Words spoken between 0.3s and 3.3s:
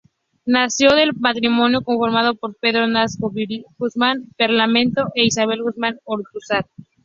Nació del matrimonio conformado por Pedro Nolasco